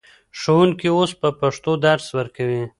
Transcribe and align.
ښوونکي 0.39 0.87
اوس 0.97 1.11
په 1.21 1.27
پښتو 1.39 1.71
درس 1.85 2.05
ورکوي. 2.17 2.63